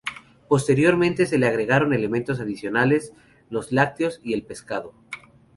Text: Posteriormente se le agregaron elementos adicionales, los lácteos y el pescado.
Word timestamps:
Posteriormente 0.47 1.27
se 1.27 1.37
le 1.37 1.45
agregaron 1.45 1.93
elementos 1.93 2.39
adicionales, 2.39 3.13
los 3.51 3.71
lácteos 3.71 4.19
y 4.23 4.33
el 4.33 4.41
pescado. 4.41 4.95